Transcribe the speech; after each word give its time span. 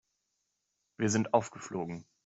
Wir 0.97 1.09
sind 1.11 1.35
aufgeflogen. 1.35 2.07